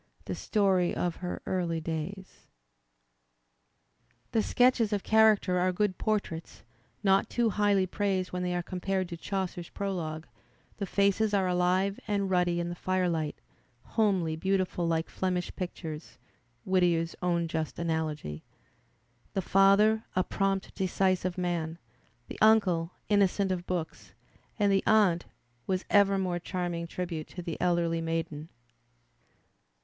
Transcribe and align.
The 0.25 0.33
story 0.33 0.95
of 0.95 1.17
her 1.17 1.43
early 1.45 1.79
days. 1.79 2.47
The 4.31 4.41
sketches 4.41 4.91
of 4.91 5.03
character 5.03 5.59
are 5.59 5.71
good 5.71 5.99
portraits, 5.99 6.63
not 7.03 7.29
too 7.29 7.51
highly 7.51 7.85
praised 7.85 8.33
when 8.33 8.41
they 8.41 8.55
are 8.55 8.63
compared 8.63 9.07
to 9.09 9.15
Chaucer's 9.17 9.69
Pro 9.69 9.93
logue; 9.93 10.25
the 10.77 10.87
faces 10.87 11.35
are 11.35 11.45
aUve 11.47 11.99
and 12.07 12.31
ruddy 12.31 12.59
in 12.59 12.69
the 12.69 12.73
firelight, 12.73 13.35
homely 13.83 14.35
beautiful 14.35 14.87
like 14.87 15.07
"Flemish 15.07 15.55
pictures" 15.55 16.17
(Whittier's 16.65 17.15
own 17.21 17.47
just 17.47 17.75
ft^ogy)— 17.75 18.41
tiie 19.35 19.43
father^ 19.43 20.03
a 20.15 20.23
"prompt, 20.23 20.73
decisive 20.73 21.37
man,'' 21.37 21.77
the 22.27 22.39
uncle 22.41 22.89
"innocent 23.07 23.51
of 23.51 23.67
books," 23.67 24.15
and 24.57 24.71
the 24.71 24.81
aunt— 24.87 25.25
was 25.67 25.85
ever 25.91 26.17
more 26.17 26.39
charm 26.39 26.73
ing 26.73 26.87
tribute 26.87 27.27
to 27.27 27.43
the 27.43 27.61
elderly 27.61 28.01
maiden? 28.01 28.49